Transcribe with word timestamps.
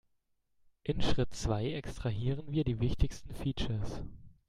In 0.81 0.99
Schritt 1.03 1.35
zwei 1.35 1.73
extrahieren 1.73 2.51
wir 2.51 2.63
die 2.63 2.79
wichtigsten 2.79 3.35
Features. 3.35 4.01